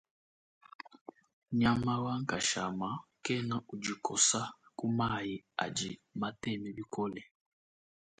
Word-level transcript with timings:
Nyama 1.59 1.93
wa 2.03 2.13
nkashama 2.21 2.89
kena 3.25 3.55
udi 3.71 3.93
kosa 4.05 4.41
ku 4.77 4.85
mayi 4.97 5.35
adi 5.63 5.89
mateme 6.19 6.69
bikole. 6.77 7.21